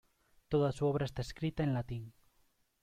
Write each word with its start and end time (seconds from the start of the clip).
Toda 0.49 0.71
su 0.71 0.87
obra 0.87 1.05
está 1.05 1.21
escrita 1.21 1.61
en 1.61 1.75
latín. 1.75 2.11